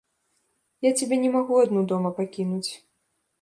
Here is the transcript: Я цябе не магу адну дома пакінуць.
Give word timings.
Я 0.85 0.91
цябе 1.01 1.19
не 1.25 1.29
магу 1.35 1.59
адну 1.67 1.85
дома 1.93 2.09
пакінуць. 2.21 2.67